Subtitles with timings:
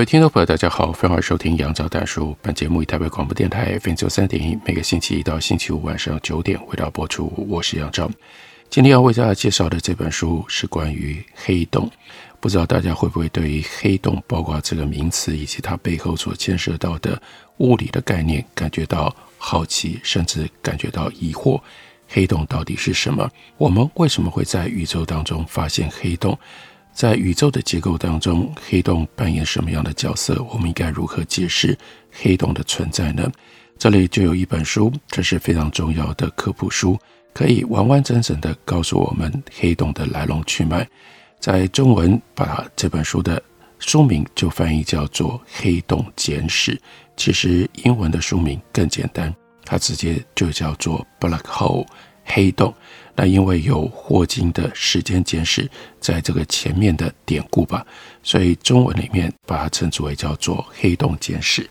[0.00, 2.34] 各位听众朋友，大家好，欢迎收听杨照谈书。
[2.40, 7.30] 本节目以台北广播电台 FM 九三点一，每个星期一到星期五晚上九点为大家播出。
[7.46, 8.10] 我是杨照。
[8.70, 11.90] 今天要为大家介绍的这本书是关于黑洞。
[12.40, 17.20] 不知道大家会不会对于黑洞，包括这个名词以及它背后所牵涉到的
[17.58, 21.60] 物理的概念，感觉到好奇，甚至感觉到疑惑？
[22.08, 23.30] 黑洞到底是什么？
[23.58, 26.38] 我们为什么会在宇宙当中发现黑洞？
[27.00, 30.46] 在宇宙的结构当中，黑洞扮演什么样的角色？
[30.50, 31.74] 我们应该如何解释
[32.12, 33.26] 黑洞的存在呢？
[33.78, 36.98] 这里就有一本书，这是非常重要的科普书，
[37.32, 40.86] 可以完完整整的告诉我们黑洞的来龙去脉。
[41.38, 43.42] 在中文，把这本书的
[43.78, 46.74] 书名就翻译叫做《黑洞简史》。
[47.16, 51.86] 其实英文的书名更简单，它直接就叫做《Black Hole》
[52.26, 52.74] 黑洞。
[53.20, 55.68] 那因为有霍金的时间简史
[56.00, 57.86] 在这个前面的典故吧，
[58.22, 61.62] 所以中文里面把它称之为叫做《黑洞简史》。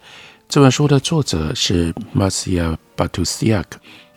[0.48, 3.66] 这本书的作者是 Marcia Bartusiak，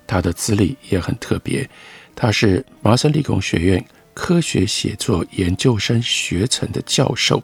[0.06, 1.66] 他的资历也很特别，
[2.14, 7.42] 他是麻省理工学院科学写作研究生学程的教授。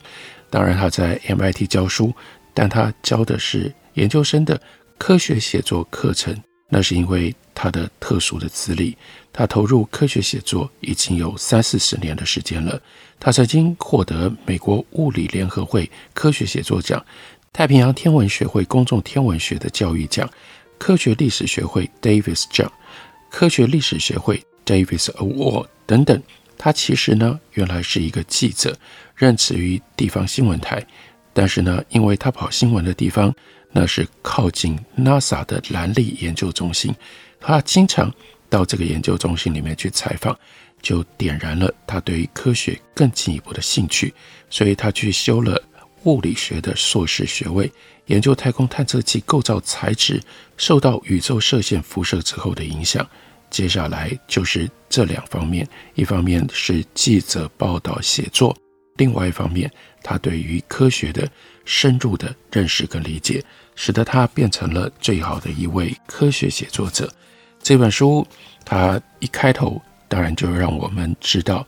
[0.51, 2.15] 当然他在 MIT 教书，
[2.53, 4.61] 但他教的是研究生的
[4.99, 6.39] 科学写作课程。
[6.69, 8.97] 那是因为他的特殊的资历，
[9.33, 12.81] 他投入科学写作已经有三四十年的时间了。
[13.19, 17.05] 他曾经获得美国物理联合会科学写作奖、
[17.53, 20.29] 太平洋天文学会公众天文学的教育奖、
[20.79, 22.71] 科学历史学会 Davis 奖、
[23.31, 26.23] 科学历史学会 Davis Award 等等。
[26.59, 28.77] 他其实呢，原来是一个记者，
[29.17, 30.85] 任职于地方新闻台，
[31.33, 33.35] 但是呢，因为他跑新闻的地方。
[33.73, 36.95] 那是靠近 NASA 的兰利研究中心，
[37.41, 38.13] 他经常
[38.49, 40.37] 到这个研究中心里面去采访，
[40.81, 44.13] 就点燃了他对于科学更进一步的兴趣，
[44.49, 45.63] 所以他去修了
[46.05, 47.71] 物理学的硕士学位，
[48.07, 50.23] 研究太空探测器构造材质
[50.57, 53.07] 受到宇宙射线辐射之后的影响。
[53.51, 58.57] 接下来就是这两方面，一方面是记者报道写作，
[58.97, 59.71] 另外一方面
[60.09, 61.29] 他对于科学的。
[61.71, 63.45] 深入的认识跟理解，
[63.77, 67.13] 使得他变成了最好的一位科学写作者。
[67.63, 68.27] 这本书，
[68.65, 71.67] 他一开头当然就让我们知道，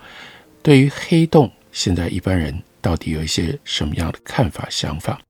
[0.62, 5.20] 对于黑洞，现在一般人到底有一些什么样的看法、想法。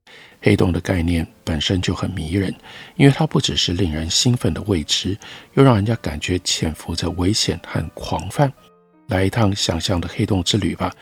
[0.40, 2.54] 黑洞的概念本身就很迷人，
[2.94, 5.18] 因为它不只是令人兴奋的未知，
[5.54, 8.48] 又让人家感觉潜伏着危险和狂放。
[9.08, 10.94] 来一趟想象的黑洞之旅吧，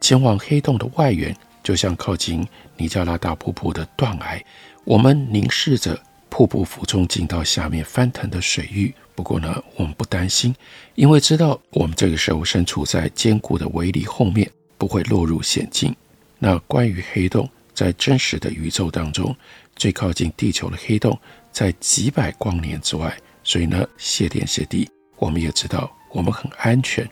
[0.00, 1.36] 前往黑洞的外缘。
[1.66, 2.46] 就像靠近
[2.76, 4.40] 尼加拉大瀑布的断崖，
[4.84, 8.94] 我们凝视着瀑布俯冲进到下面翻腾的水域。
[9.16, 10.54] 不过呢，我们不担心，
[10.94, 15.92] 因为知道我们这个时候身处在坚固的围篱后面，不会落入险境。
[16.38, 19.34] 那关于黑洞，在真实的宇宙当中，
[19.74, 21.18] 最靠近地球的黑洞
[21.50, 23.12] 在几百光年之外，
[23.42, 27.04] 所以呢，谢天谢地，我们也知道我们很安全，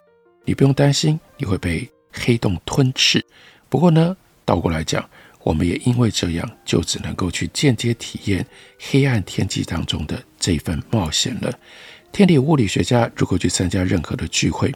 [0.45, 3.21] 你不用担心你会被黑洞吞噬。
[3.69, 5.09] 不过呢，倒过来讲，
[5.43, 8.47] 我们也因为这样，就只能够去间接体验
[8.79, 11.53] 黑暗天际当中的这份冒险了。
[12.13, 14.73] 天体物理学家如果去参加任何的聚会，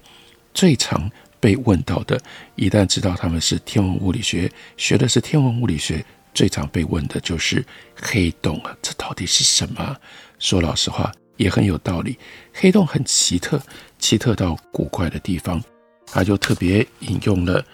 [0.52, 2.20] 最常被问到的，
[2.56, 6.04] 一旦知道他们是天文物理学，学的是天文物理学，
[6.34, 9.96] 最常被问的就是黑洞啊，这到底是什么？
[10.38, 12.18] 说老实话，也很有道理。
[12.52, 13.62] 黑洞很奇特，
[13.98, 15.62] 奇特到古怪的地方，
[16.06, 17.64] 他就特别引用了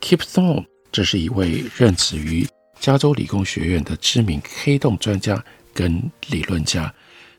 [0.00, 0.66] Kip Thorne。
[0.96, 2.48] 这是一位任职于
[2.80, 5.44] 加州理工学院的知名黑洞专家
[5.74, 6.90] 跟理论家，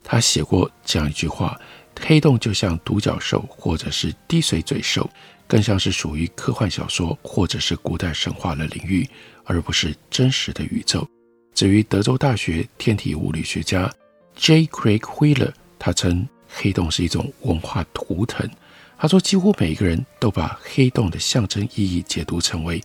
[0.03, 1.59] 他写过这样一句话：
[1.99, 5.09] 黑洞就像独角兽或者是滴水嘴兽，
[5.47, 9.09] 更像是属于科幻小说或者是古代神话的领域，
[9.43, 11.09] 而不是真实的宇宙。
[11.55, 13.91] 至于德州大学天体物理学家
[14.35, 14.67] J.
[14.67, 18.47] Craig Wheeler，他称黑洞是一种文化图腾。
[18.99, 22.79] 他说，几乎每一个人都把黑洞的象征意义解读成为。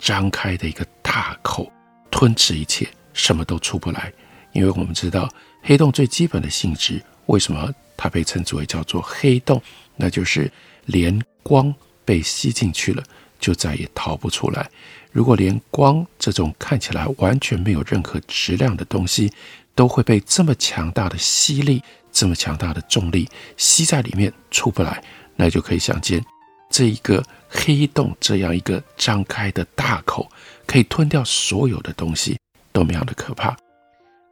[0.00, 1.70] 张开的一个大口，
[2.10, 4.12] 吞噬一切，什么都出不来。
[4.52, 5.28] 因为我们知道
[5.62, 9.62] 黑洞最基本的性质，为什么它被称之为叫做黑洞？
[9.94, 10.50] 那就是
[10.86, 11.72] 连光
[12.04, 13.04] 被吸进去了，
[13.38, 14.68] 就再也逃不出来。
[15.12, 19.30] 如果连光这种看起来完全没有任何质量的东西，
[19.74, 25.02] 都会被这么强大的吸力、这么强大的重力吸在里面出不来，
[25.36, 26.24] 那就可以想见，
[26.70, 30.30] 这一个黑洞这样一个张开的大口，
[30.66, 32.38] 可以吞掉所有的东西，
[32.72, 33.54] 多么样的可怕！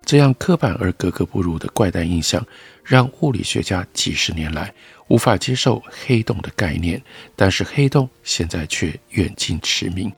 [0.07, 2.43] 这样刻板而格格不入的怪诞印象，
[2.83, 4.73] 让物理学家几十年来
[5.09, 7.03] 无法接受黑洞的概念。
[7.37, 10.11] 但是黑洞现在却远近驰名，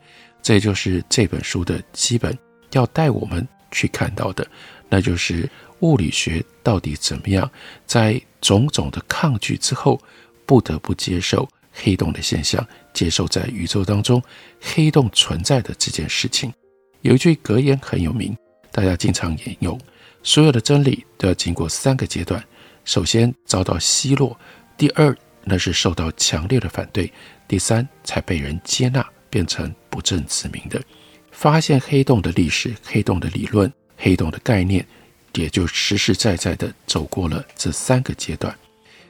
[0.42, 2.38] 这就是这本书的基本
[2.72, 4.46] 要带我们去看到的，
[4.88, 5.50] 那就是
[5.80, 7.50] 物理学到底怎么样
[7.84, 10.00] 在种种的抗拒之后，
[10.46, 14.22] 不得不接受黑洞的现象，接受在宇宙当中
[14.60, 16.52] 黑洞存在的这件事情。
[17.02, 18.36] 有一句格言很有名。
[18.72, 19.76] 大家经常引用，
[20.22, 22.40] 所有的真理都要经过三个阶段：
[22.84, 24.38] 首先遭到奚落，
[24.76, 25.12] 第二
[25.42, 27.12] 那是受到强烈的反对，
[27.48, 30.80] 第三才被人接纳，变成不证自明的。
[31.32, 34.86] 发现黑洞的历史、黑洞的理论、黑洞的概念，
[35.34, 38.56] 也就实实在在地走过了这三个阶段。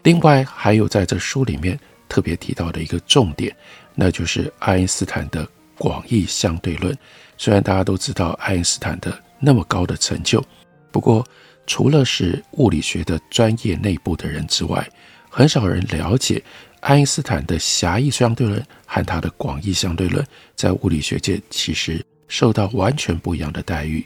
[0.05, 1.79] 另外，还有在这书里面
[2.11, 3.57] 特别提到的一个重点，
[3.95, 5.49] 那就是爱因斯坦的
[5.79, 6.95] 广义相对论。
[7.39, 10.45] 虽然大家都知道爱因斯坦的那么高的成就，
[10.91, 11.27] 不过
[11.67, 14.87] 除了是物理学的专业内部的人之外，
[15.31, 16.43] 很少人了解
[16.81, 20.27] 爱因斯坦的狭义相对论和他的广义相对论
[20.57, 24.05] 在物理学界其实受到完全不一样的待遇。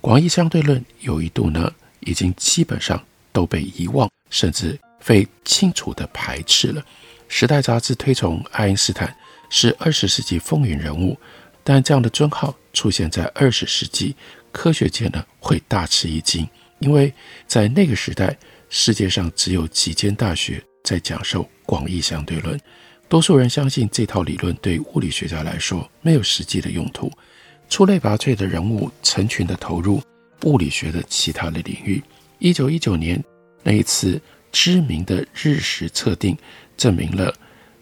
[0.00, 3.02] 广义相对论有一度呢，已经基本上
[3.32, 6.80] 都被遗忘，甚至被清楚地排斥了。
[7.28, 9.14] 《时代》杂志推崇爱因斯坦
[9.50, 11.18] 是二十世纪风云人物，
[11.62, 14.14] 但这样的尊号出现在二十世纪。
[14.52, 16.48] 科学界呢会大吃一惊，
[16.78, 17.12] 因为
[17.44, 18.38] 在那个时代，
[18.68, 22.56] 世界上只有几间大学在讲授广义相对论，
[23.08, 27.10] 多数人相信这套理论对物理学家来说没有实际的用途。
[27.68, 30.00] 出类拔萃的人物成群地投入
[30.44, 32.00] 物理学的其他的领域。
[32.38, 33.20] 一九一九年
[33.64, 34.20] 那一次
[34.52, 36.38] 知名的日食测定，
[36.76, 37.32] 证明了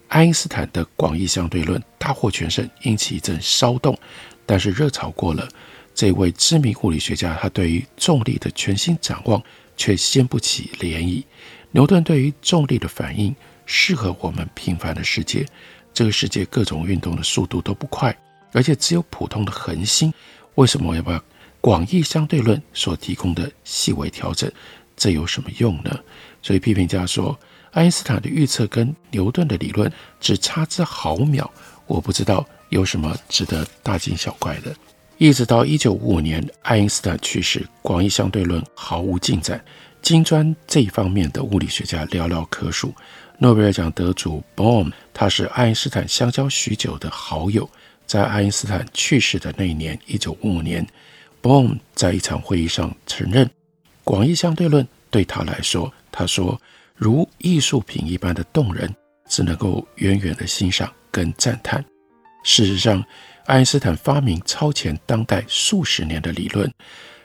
[0.09, 3.99] 爱因斯坦的广义相对论大获全胜，引起一阵骚动。
[4.45, 5.49] 但是热潮过了。
[5.95, 9.43] 这位知名物理学家，他对于重力的全新展望
[9.77, 11.23] 却掀不起涟漪。
[11.71, 13.35] 牛顿对于重力的反应
[13.67, 15.47] 适合我们平凡的世界，
[15.93, 18.17] 这个世界各种运动的速度都不快，
[18.53, 20.13] 而且只有普通的恒星。
[20.55, 21.23] 为什么要把
[21.61, 24.51] 广义相对论所提供的细微调整？
[24.97, 25.99] 这有什么用呢？
[26.43, 27.39] 所以批评家说，
[27.73, 31.51] 爱因斯坦的预测跟牛顿的理论只差之毫秒。
[31.87, 34.75] 我不知道有什么值得大惊小怪的。
[35.19, 39.63] 一直到一九五五年，爱因斯坦去世，广义相对论毫无进展。
[40.01, 42.95] 金砖这一方面的物理学家寥寥可数。
[43.39, 47.69] 诺贝尔奖得主 Bohm，他是爱因斯坦相交许久的好友。
[48.07, 50.87] 在爱因斯坦去世的那一年，一九五五年
[51.41, 53.49] ，Bohm 在一场会议上承认，
[54.05, 56.61] 广义相对论对他来说，他说
[57.03, 58.95] 如艺术品一般的动人，
[59.29, 61.85] 只能够远远的欣赏跟赞叹。
[62.45, 63.05] 事实上，
[63.47, 66.73] 爱因斯坦发明超前当代数十年的理论，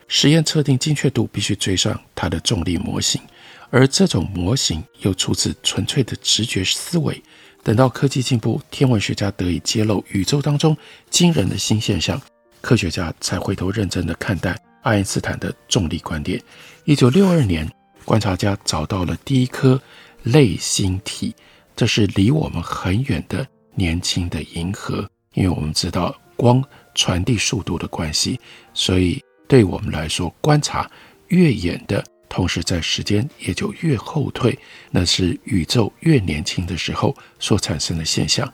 [0.08, 3.22] 实验测定精确度必须追上他的重力模型，
[3.70, 7.22] 而这种模型又出自纯粹的直觉思维。
[7.62, 10.76] 等到科技进步，天文学家得以揭露宇宙当中
[11.08, 12.20] 惊人的新现象，
[12.60, 16.42] 科学家才回头认真的看待爱因斯坦的重力观点。
[16.84, 17.70] 一九六二年，
[18.08, 19.78] 观察家找到了第一颗
[20.22, 21.36] 类星体，
[21.76, 25.06] 这是离我们很远的年轻的银河。
[25.34, 28.40] 因为我们知道光传递速度的关系，
[28.72, 30.90] 所以对我们来说，观察
[31.26, 34.58] 越远的，同时在时间也就越后退。
[34.90, 38.50] 那是宇宙越年轻的时候所产生的现象。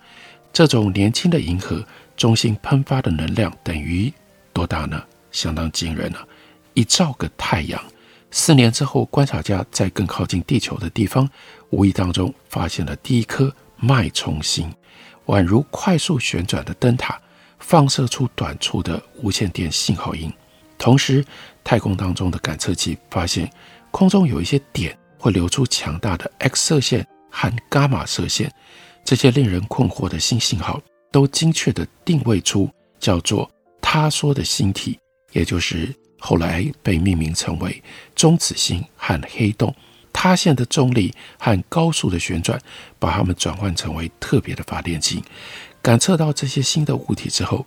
[0.52, 4.12] 这种年轻的银河中心喷发的能量等于
[4.52, 5.00] 多大呢？
[5.30, 6.26] 相当惊人了，
[6.75, 7.80] 一兆个太阳。
[8.36, 11.30] 四年之后，观察家在更靠近地球的地方，
[11.70, 14.74] 无意当中发现了第一颗脉冲星。
[15.26, 17.16] 宛如快速旋转的灯塔，
[17.60, 20.32] 放射出短促的无线电信号音。
[20.76, 21.24] 同时，
[21.62, 23.48] 太空当中的感测器发现
[23.92, 28.52] 空中有一些点会流出强大的 X 射线和伽马射线。
[29.04, 33.48] 这些令人困惑的新信号都精确地定位出叫做
[33.80, 34.98] 塌缩的星体，
[35.30, 35.94] 也就是
[36.26, 37.82] 后来被命名成为
[38.14, 39.74] 中子星和黑洞。
[40.10, 42.58] 塌陷的重力和高速的旋转，
[42.98, 45.22] 把它们转换成为特别的发电机。
[45.82, 47.66] 感测到这些新的物体之后，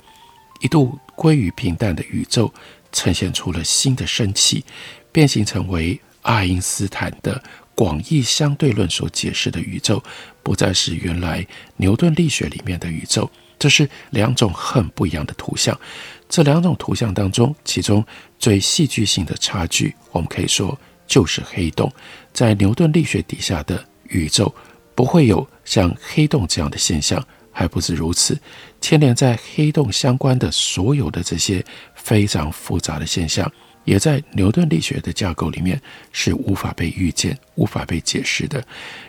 [0.61, 2.51] 一度归于平淡的宇宙
[2.91, 4.63] 呈现出了新的生气，
[5.11, 7.43] 变形成为爱因斯坦的
[7.75, 10.01] 广义相对论所解释的宇宙，
[10.41, 11.45] 不再是原来
[11.75, 15.77] 牛顿力学里面的宇宙，这是两种很不一样的图像。
[16.29, 18.05] 这两种图像当中，其中
[18.37, 21.91] 最戏剧性的差距，我们可以说就是黑洞。
[22.33, 24.53] 在牛顿力学底下的宇宙，
[24.93, 27.23] 不会有像黑洞这样的现象。
[27.49, 28.39] 还不止如此，
[28.81, 31.65] 牵连在黑洞相关的所有的这些
[31.95, 33.51] 非常复杂的现象，
[33.83, 35.81] 也在牛顿力学的架构里面
[36.11, 38.63] 是无法被预见、无法被解释的。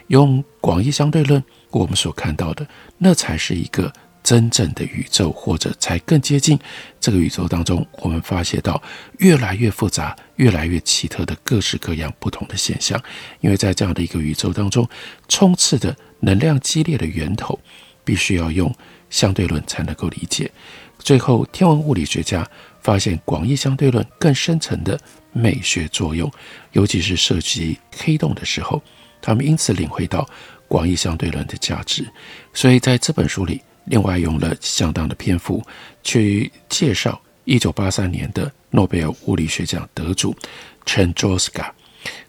[0.06, 3.92] 用广义相对论，我们所看到的，那才是一个
[4.28, 6.58] 真正的宇宙，或者才更接近
[7.00, 8.82] 这个宇宙当中，我们发现到
[9.20, 13.02] 越来越复杂、越来越奇特的各式各样不同的现象。
[13.40, 14.86] 因为在这样的一个宇宙当中，
[15.28, 17.58] 充斥着能量激烈的源头。
[18.04, 18.74] 必须要用
[19.10, 20.50] 相对论才能够理解。
[20.98, 22.48] 最后，天文物理学家
[22.80, 24.98] 发现广义相对论更深层的
[25.30, 26.32] 美学作用，
[26.72, 28.82] 尤其是涉及黑洞的时候，
[29.20, 30.26] 他们因此领会到
[30.66, 32.10] 广义相对论的价值。
[32.54, 35.62] 所以，在这本书里，另外用了相当的篇幅
[36.02, 40.36] 去介绍1983年的诺贝尔物理学奖得主
[40.84, 41.70] Chandroska，。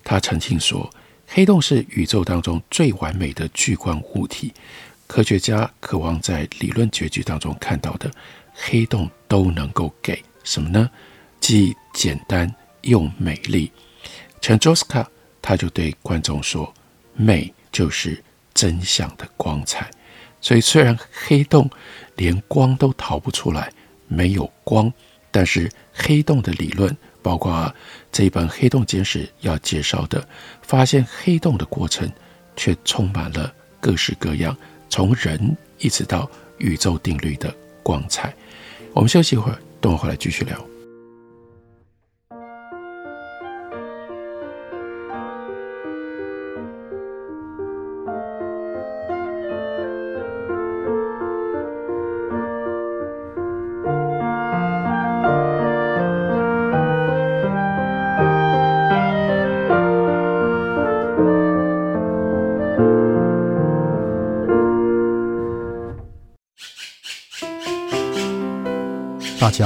[0.04, 0.90] 他曾经说，
[1.28, 4.54] 黑洞是宇宙当中最完美的聚光物体。
[5.08, 8.12] 科学家渴望在理论结局当中看到的
[8.54, 10.90] 黑洞都能够给什么呢？
[11.40, 13.72] 既简单又美丽。
[14.42, 15.06] ”Chandroska
[15.42, 16.74] 他就对观众说
[17.14, 18.24] ：“美就是
[18.54, 19.90] 真相的光彩。”
[20.42, 21.70] 所以虽然黑洞
[22.16, 23.72] 连光都逃不出来，
[24.08, 24.92] 没有光，
[25.32, 27.74] 但是黑洞的理论，包括
[28.12, 30.28] 这一本《黑洞简史》要介绍的
[30.62, 32.10] 发现黑洞的过程，
[32.56, 34.56] 却充满了各式各样。
[34.90, 37.54] 从人一直到宇宙定律的
[37.84, 38.34] 光彩，
[38.94, 40.69] 我们休息一会儿，等我回来继续聊。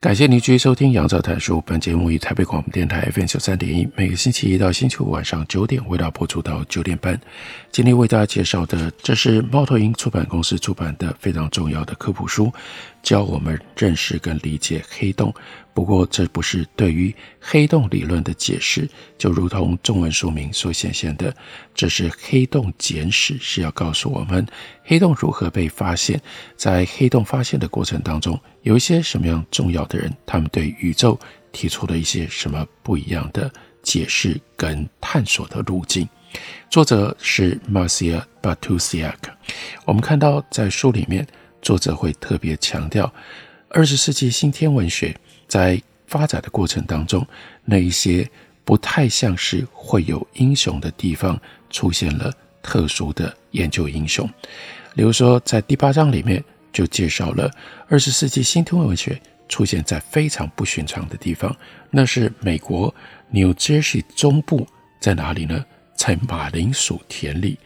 [0.00, 1.58] 感谢您继续收听《杨照谈书》。
[1.60, 7.20] 本节目以台北广播电台 FM 九三点一，每个星期一到星期五晚上九点，为大家播出到九点半。
[7.70, 12.50] 今天为大家介绍的，这是猫头鹰出版公司出版的非常重要的科普书，
[13.02, 15.32] 教我们认识跟理解黑洞。
[15.72, 21.34] 不过，这不是对于黑洞理论的解释，就如同中文书名所显现的，
[21.74, 24.44] 这是黑洞简史，是要告诉我们
[24.84, 26.20] 黑洞如何被发现，
[26.56, 31.18] 在黑洞发现的过程当中，有一些什么样重要的人，他们对宇宙
[31.52, 33.50] 提出了一些什么不一样的
[33.82, 36.06] 解释跟探索的路径。
[36.68, 39.14] 作者是 Marcia Batusiak。
[39.84, 41.26] 我们看到在书里面，
[41.62, 43.12] 作者会特别强调
[43.68, 45.14] 二十世纪新天文学。
[45.48, 47.26] 在发展的过程当中，
[47.64, 48.28] 那一些
[48.64, 51.40] 不太像是会有英雄的地方，
[51.70, 54.28] 出现了特殊的研究英雄。
[54.94, 57.50] 比如说，在第八章里面就介绍了
[57.88, 61.56] 二十世纪新天文学出现在非常不寻常的地方，
[61.90, 62.94] 那是美国
[63.30, 64.66] New Jersey 中部，
[65.00, 65.64] 在哪里呢？
[65.96, 67.58] 在马铃薯田里。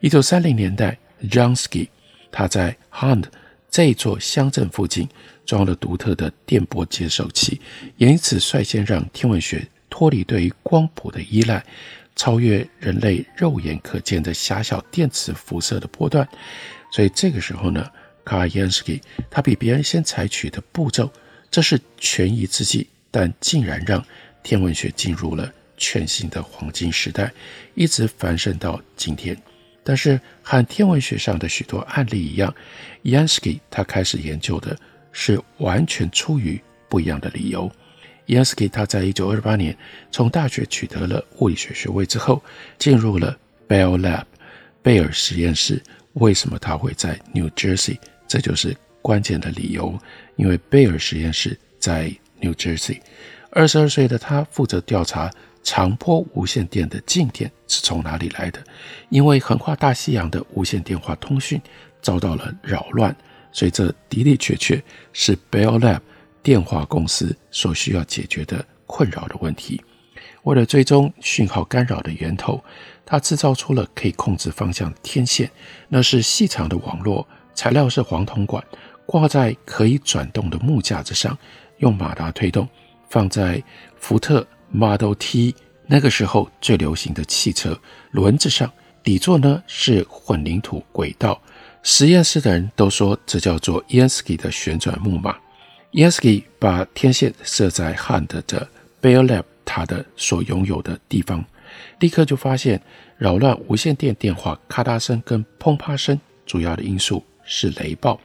[0.00, 1.88] 一九三零年代，Jansky
[2.30, 3.24] 他在 Hunt
[3.70, 5.08] 这座乡镇附近。
[5.46, 7.60] 装了独特的电波接收器，
[7.96, 11.64] 也因此率先让天文学脱离对于光谱的依赖，
[12.14, 16.28] 超越人类肉眼可见的狭小电磁辐射的波段。
[16.92, 17.84] 所以这个时候呢，
[18.24, 21.10] 卡尔叶恩斯基他比别人先采取的步骤，
[21.50, 24.00] 这是权宜之计，但竟然让
[24.44, 27.32] 天文学进入了全新的黄金时代，
[27.74, 29.36] 一直繁盛到今天。
[29.82, 32.54] 但是和天文学上的许多案例一样
[33.04, 34.76] ，，Yansky 他开始研究的
[35.10, 37.70] 是完全出于不一样的理由。
[38.26, 39.76] Yansky 他在一九二八年
[40.12, 42.42] 从大学取得了物理学学位之后，
[42.78, 44.24] 进入了 Bell Lab
[44.82, 45.82] 贝尔实验室。
[46.14, 47.96] 为什么他会在 New Jersey？
[48.28, 49.98] 这就是关键的理由，
[50.36, 53.00] 因为贝尔实验室在 New Jersey。
[53.50, 55.30] 二十二岁的他负责调查。
[55.62, 58.62] 长波无线电的静电是从哪里来的？
[59.08, 61.60] 因为横跨大西洋的无线电话通讯
[62.00, 63.14] 遭到了扰乱，
[63.52, 66.00] 所以这的的确确是 Bell Lab
[66.42, 69.80] 电话公司所需要解决的困扰的问题。
[70.44, 72.62] 为了追踪讯号干扰的源头，
[73.04, 75.50] 他制造出了可以控制方向的天线，
[75.88, 78.64] 那是细长的网络，材料是黄铜管，
[79.04, 81.36] 挂在可以转动的木架子上，
[81.78, 82.66] 用马达推动，
[83.10, 83.62] 放在
[83.98, 84.46] 福特。
[84.72, 85.54] Model T
[85.86, 87.78] 那个时候最流行的汽车
[88.12, 88.72] 轮子上，
[89.02, 91.40] 底座呢是混凝土轨道。
[91.82, 95.36] 实验室的人都说这叫做 Yansky 的旋转木马。
[95.92, 98.68] Yansky 把天线设在 Hunt 的
[99.02, 101.44] Bell Lab 他的所拥有的地方，
[101.98, 102.80] 立刻就发现
[103.16, 108.20] 扰乱无线电电话咔嗒声跟砰啪声主要的因素是雷暴。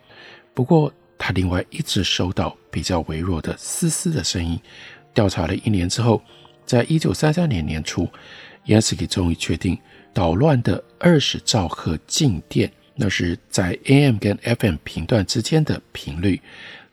[0.53, 4.59] 不过他另外一直收到比较微弱的嘶嘶的声音。
[5.15, 6.21] 调查了一年之后，
[6.63, 8.07] 在一九三三年年初
[8.67, 9.75] ，Yansky 终于确定
[10.13, 16.39] 捣乱的二十兆赫静电，那是在 AM 跟 FM 频段之间的频率，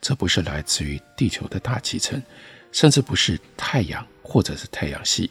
[0.01, 2.23] 这不是来自于地球的大气层，
[2.71, 5.31] 甚至不是太阳或者是太阳系。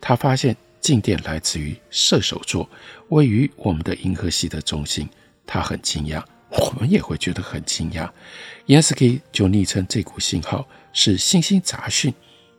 [0.00, 2.68] 他发现静电来自于射手座，
[3.10, 5.08] 位于我们的银河系的中心。
[5.46, 8.08] 他很惊讶，我们也会觉得很惊讶。
[8.66, 12.14] Yansky 就昵称这股信号是星星杂讯。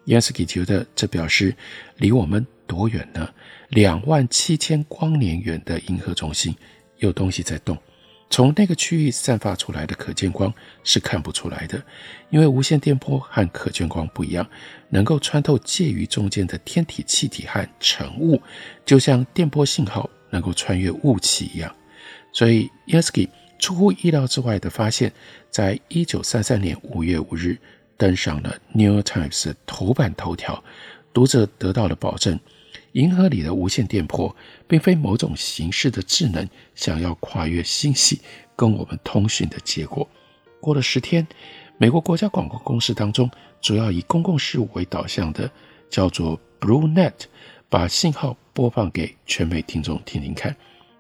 [0.06, 1.56] Yansky 觉得这表示
[1.98, 3.30] 离我们多远呢？
[3.70, 6.56] 两万七千光年远的银河中心
[6.98, 7.78] 有东西在动，
[8.30, 11.82] 从那个区域散发出来的可见光是看不出来的，
[12.32, 14.46] 因为无线电波和可见光不一样，
[14.90, 18.42] 能够穿透介于中间的天体气体和尘雾，
[18.84, 21.74] 就像电波信号能够穿越雾气一样。
[22.34, 25.14] 所以 Yasky 出乎意料之外的发现，
[25.50, 27.58] 在一九三三年五月五日。
[28.02, 30.64] 登上了《New York Times》头版头条，
[31.14, 32.40] 读者得到了保证：
[32.94, 34.36] 银河里的无线电波
[34.68, 38.20] 并非某种形式的智能想要跨越星系
[38.56, 40.10] 跟我们通讯的结果。
[40.60, 41.28] 过了十天，
[41.78, 43.30] 美国国家广播公司当中
[43.62, 45.48] 主要以公共事务为导向的
[45.88, 47.14] 叫做 Blue Net，
[47.70, 50.56] 把信号播放给全美听众听听看。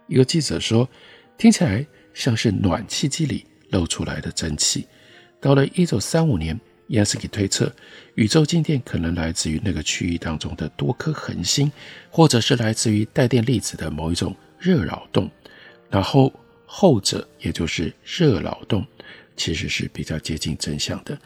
[0.06, 0.88] 一个记者说
[1.36, 1.84] ：“听起来
[2.14, 4.86] 像是暖气机里漏出来的蒸汽。”
[5.42, 6.60] 到了一九三五年。
[6.91, 7.73] Yansky 推测，
[8.15, 11.71] 宇宙静电可能来自于那个区域当中的多颗恒星，
[12.10, 15.32] 或者是来自于带电粒子的某一种热扰动。
[15.89, 16.32] 然后
[16.65, 18.86] 后者，也就是热扰动，
[19.38, 21.17] 其实是比较接近真相的。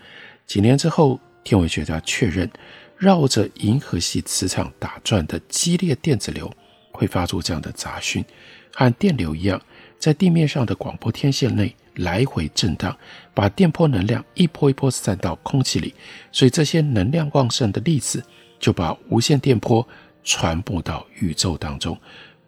[0.46, 2.48] 几年之后，天文学家确认，
[2.96, 6.52] 绕着银河系磁场打转的激烈电子流
[6.92, 8.24] 会发出这样的杂讯，
[8.72, 9.60] 和电流一样，
[9.98, 11.76] 在地面上的广播天线内。
[11.96, 12.96] 来回震荡，
[13.34, 15.94] 把电波能量一波一波散到空气里，
[16.32, 18.24] 所以这些能量旺盛的粒子
[18.60, 19.88] 就把无线电波
[20.24, 21.98] 传播到宇宙当中，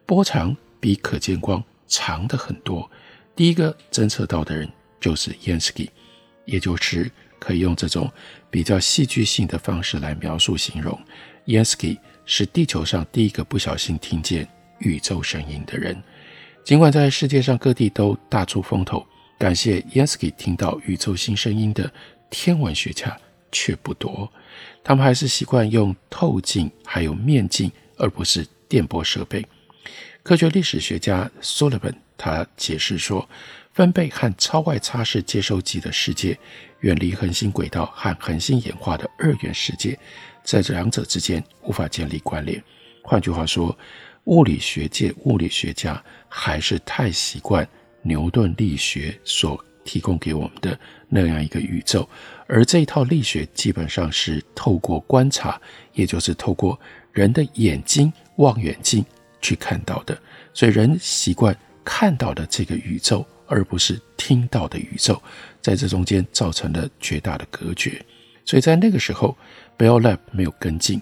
[0.05, 2.89] 波长比可见光长的很多。
[3.35, 5.87] 第一个侦测到的人就是 Yansky，
[6.45, 8.11] 也就是可以用这种
[8.49, 10.99] 比较戏剧性的方式来描述形容
[11.45, 14.47] ，Yansky 是地球上第一个不小心听见
[14.79, 15.95] 宇宙声音的人。
[16.63, 19.05] 尽管在世界上各地都大出风头。
[19.37, 21.91] 感谢 Yansky 听到宇宙新声音的
[22.31, 23.15] 天文学家
[23.51, 24.31] 却不多，
[24.83, 29.45] 他们还是习惯用透镜还有面镜，而不是电波设备。
[30.23, 33.29] 科学历史学家 Sullivan 他解释说，
[33.73, 36.37] 分贝和超外差视接收机的世界，
[36.79, 39.97] 远离恒星轨道和恒星演化的二元世界，
[40.43, 42.61] 在这两者之间无法建立关联。
[43.03, 43.77] 换句话说，
[44.23, 47.65] 物理学界物理学家还是太习惯。
[48.07, 52.07] 牛顿力学所提供给我们的那样一个宇宙，
[52.47, 55.59] 而这一套力学基本上是透过观察，
[55.93, 56.79] 也就是透过
[57.11, 59.05] 人的眼睛望远镜
[59.41, 60.17] 去看到的。
[60.53, 65.21] 所以人习惯看到的这个宇宙，而不是听到的宇宙，
[65.61, 68.03] 在这中间造成了绝大的隔绝。
[68.43, 69.37] 所以在那个时候
[69.77, 71.01] ，Bell Lab 没有跟进，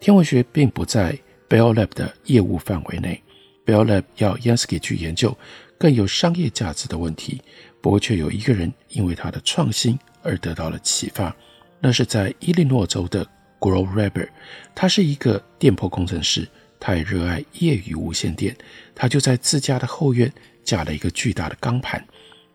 [0.00, 1.16] 天文学并不在
[1.48, 3.22] Bell Lab 的业务范围内。
[3.64, 5.36] Bell Lab 要 Yansky 去研究
[5.78, 7.40] 更有商业价值的问题，
[7.80, 11.34] 不过却有一个人因为他的创新而得到了启发，
[11.80, 13.26] 那是在伊利诺州的
[13.60, 14.28] Grove Reber，
[14.74, 16.48] 他是一个电波工程师，
[16.80, 18.56] 他也热爱业余无线电，
[18.94, 20.32] 他就在自家的后院
[20.64, 22.04] 架了一个巨大的钢盘，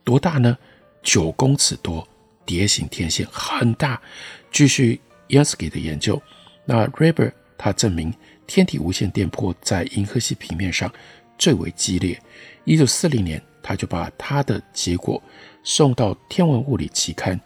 [0.03, 0.57] 多大呢？
[1.03, 2.07] 九公尺多，
[2.45, 3.99] 蝶形天线很大。
[4.51, 6.21] 继续 y a n s k y 的研究，
[6.65, 8.13] 那 Reber 他证明。
[8.45, 10.91] 天体无线电波在银河系平面上
[11.37, 12.21] 最为激烈。
[12.63, 15.21] 一九四零年，他就把他的结果
[15.63, 17.39] 送到《天文物理》期刊，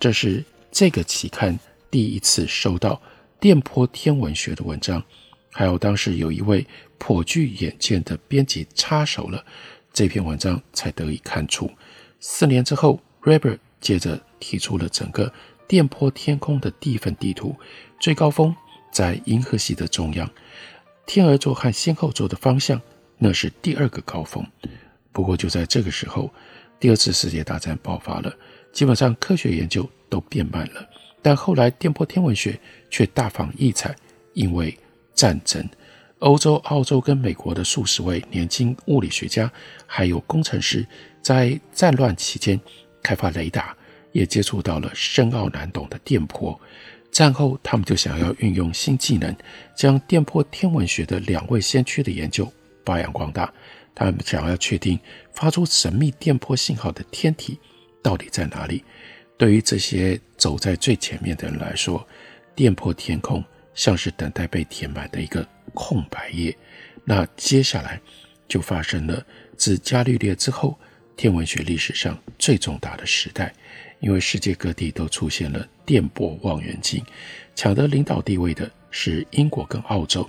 [0.00, 1.58] 这是这个期刊
[1.90, 3.00] 第一次收到
[3.38, 5.02] 电波天文学的文章。
[5.50, 9.44] 还有当时有一位颇具远见的编辑插手了
[9.92, 11.70] 这篇文章，才得以刊出。
[12.20, 15.30] 四年之后，Reber 接着提出了整个
[15.68, 17.54] 电波天空的地分地图，
[18.00, 18.56] 最高峰
[18.90, 20.30] 在银河系的中央。
[21.04, 22.80] 天鹅座和仙后座的方向，
[23.24, 24.44] 那是第二个高峰。
[25.12, 26.28] 不过就在这个时候，
[26.80, 28.34] 第二次世界大战爆发了，
[28.72, 30.90] 基本上科学研究都变慢了。
[31.22, 32.58] 但后来电波天文学
[32.90, 33.94] 却大放异彩，
[34.34, 34.76] 因为
[35.14, 35.64] 战争，
[36.18, 39.48] 欧洲、澳洲跟美国的数十位年轻物理学家
[39.86, 40.84] 还有工程师，
[41.22, 42.58] 在战乱期间
[43.04, 43.76] 开发雷达，
[44.10, 46.60] 也接触到了深奥难懂的电波。
[47.12, 49.32] 战后，他们就想要运用新技能，
[49.76, 52.52] 将电波天文学的两位先驱的研究
[52.84, 53.52] 发扬光大。
[53.94, 54.98] 他们想要确定
[55.32, 57.58] 发出神秘电波信号的天体
[58.02, 58.82] 到底在哪里。
[59.36, 62.06] 对于这些走在最前面的人来说，
[62.54, 66.56] 电波天空像是等待被填满的一个空白页。
[67.04, 68.00] 那接下来
[68.48, 69.24] 就发生了
[69.56, 70.78] 自伽利略之后，
[71.16, 73.52] 天文学历史上最重大的时代。
[74.00, 77.04] 因为世界各地都出现了电波望远镜，
[77.54, 80.28] 抢得领导地位的是英国跟澳洲。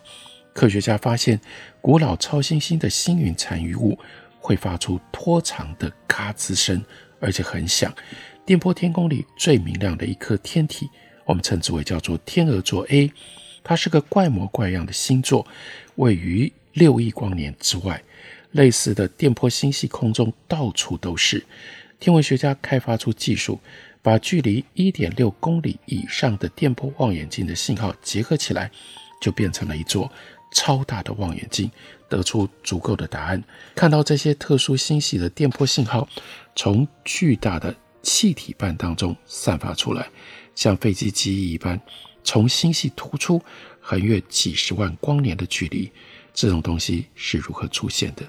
[0.54, 1.39] 科学家发现，
[1.82, 3.98] 古老超新星的星云残余物
[4.39, 6.84] 会发出拖长的嘎吱声，
[7.20, 7.94] 而且很响。
[8.46, 10.89] 电波天空里最明亮的一颗天体，
[11.26, 13.12] 我们称之为叫做天鹅座 A，
[13.63, 15.48] 它是个怪模怪样的星座，
[15.96, 18.02] 位于六亿光年之外。
[18.52, 21.44] 类似的电波星系空中到处都是。
[22.00, 23.60] 天文学家开发出技术，
[24.02, 28.70] 把距离一点六公里以上的电波望远镜的信号结合起来，
[29.20, 30.12] 就变成了一座
[30.54, 31.70] 超大的望远镜，
[32.08, 33.44] 得出足够的答案。
[33.76, 36.08] 看到这些特殊星系的电波信号
[36.56, 40.08] 从巨大的气体瓣当中散发出来，
[40.56, 41.78] 像飞机机翼一般
[42.24, 43.42] 从星系突出，
[43.82, 45.92] 横越几十万光年的距离。
[46.34, 48.24] 这种东西是如何出现的？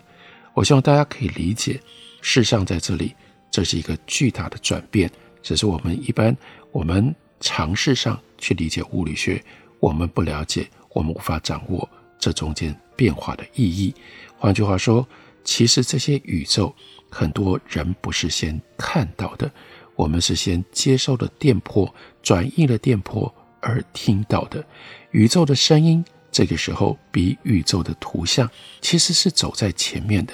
[0.54, 1.80] 我希望大家可以理解。
[2.20, 3.14] 事实上，在这里。
[3.50, 5.08] 这是一个巨大的转变，
[5.40, 6.37] 只是我们一般
[6.72, 9.40] 我们尝试上去理解物理学，
[9.78, 11.88] 我们不了解，我们无法掌握
[12.24, 13.94] 这中间变化的意义。
[14.38, 15.06] 换句话说，
[15.44, 16.74] 其实这些宇宙
[17.10, 19.50] 很多人不是先看到的，
[19.94, 24.64] 我们是先接收了电波，转译了电波而听到的
[25.10, 26.02] 宇宙的声音。
[26.32, 30.32] 这个时候，比宇宙的图像其实是走在前面的。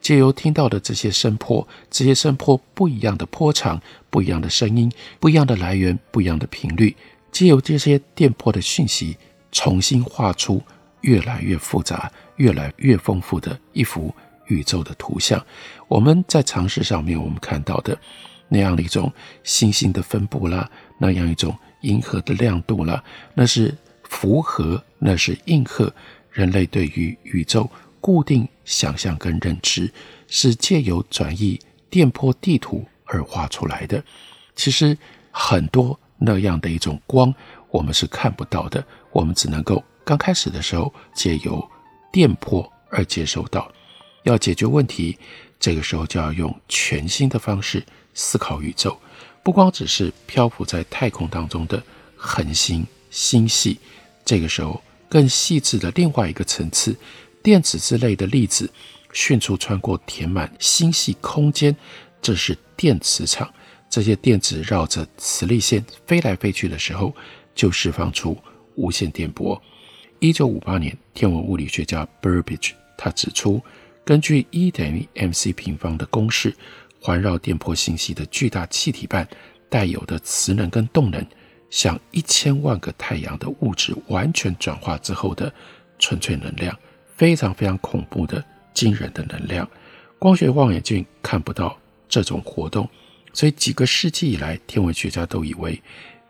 [0.00, 6.96] 借由听到的这些声波，这些声波不一样的波长、不一样的声音、不一样的来源、不一样的频率，
[7.32, 9.18] 借由这些电波的讯息，
[9.50, 10.62] 重新画出
[11.02, 14.12] 越来越复杂、越来越丰富的一幅
[14.46, 15.44] 宇宙的图像。
[15.86, 17.96] 我们在常识上面，我们看到的
[18.48, 19.12] 那样的一种
[19.44, 23.02] 星星的分布啦，那样一种银河的亮度啦，
[23.34, 23.72] 那是。
[24.12, 25.90] 符合，那是应和
[26.30, 27.66] 人类对于宇宙
[27.98, 29.90] 固定想象跟认知，
[30.28, 34.04] 是借由转移电波地图而画出来的。
[34.54, 34.94] 其实
[35.30, 37.34] 很多那样的一种光，
[37.70, 41.66] 我们是看不到的，我们只能够刚开始的时候借由
[42.12, 43.70] 电波而接收到。
[44.24, 45.18] 要解决问题，
[45.58, 47.84] 这个时候就要用全新的方式
[48.14, 48.96] 思考宇宙，
[49.42, 51.82] 不光只是漂浮在太空当中的
[52.16, 53.78] 恒星、星系。
[54.24, 56.96] 这个时候，更细致的另外一个层次，
[57.42, 58.70] 电子之类的粒子
[59.12, 61.74] 迅速穿过填满星系空间，
[62.20, 63.52] 这是电磁场。
[63.90, 67.12] 这些电子绕着磁力线飞来飞去的时候，
[67.56, 68.38] 就释放出
[68.76, 69.60] 无线电波。
[70.22, 73.60] 一九五八年，天文物理学家 Burbidge 他指出，
[74.04, 76.54] 根据 E 等于 mc 平方的公式，
[77.00, 79.26] 环绕电波星系的巨大气体瓣
[79.68, 81.26] 带有的磁能跟动能。
[81.70, 85.52] 像一千万个太阳的物质完全转化之后的
[85.98, 86.78] 纯粹能量，
[87.16, 89.68] 非常非常恐怖的惊人的能量。
[90.20, 91.76] 光学望远镜看不到
[92.08, 92.88] 这种活动，
[93.32, 95.82] 所以几个世纪以来，天文学家都以为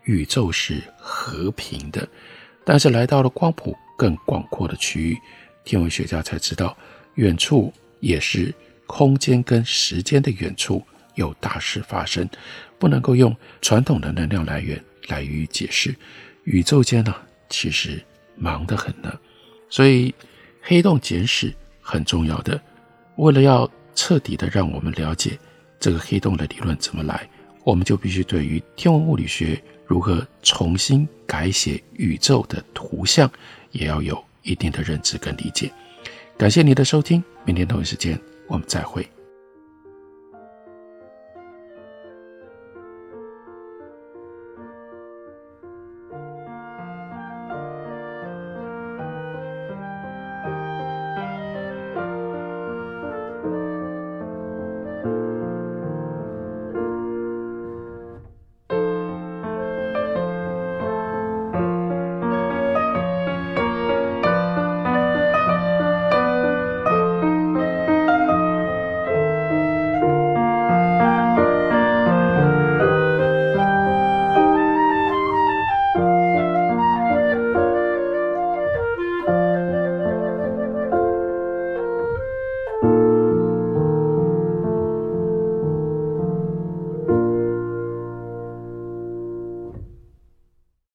[0.05, 2.07] 宇宙是和平的。
[2.65, 5.17] 但是来到了光谱更广阔的区域，
[5.63, 6.75] 天文学家才知道，
[7.15, 8.53] 远处也是
[8.85, 10.83] 空间跟时间的远处
[11.15, 12.27] 有大事发生，
[12.77, 15.95] 不能够用传统的能量来源来予以解释。
[16.43, 17.15] 宇宙间呢，
[17.49, 18.03] 其实
[18.35, 19.17] 忙得很呢，
[19.69, 20.13] 所以
[20.61, 22.59] 黑洞简史很重要的。
[23.15, 25.37] 为了要彻底的让我们了解
[25.79, 27.29] 这个黑洞的理论怎么来，
[27.63, 33.31] 我们就必须对于天文物理学如何重新改写宇宙的图像，
[33.73, 35.69] 也要有一定的认知跟理解。
[36.37, 39.07] 感谢你的收听，明天同一时间我们再会。